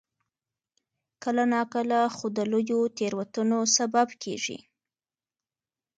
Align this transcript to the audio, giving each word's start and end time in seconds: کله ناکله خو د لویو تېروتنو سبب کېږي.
کله 1.23 1.43
ناکله 1.53 1.99
خو 2.15 2.25
د 2.37 2.39
لویو 2.51 2.79
تېروتنو 2.97 3.59
سبب 3.77 4.07
کېږي. 4.23 4.57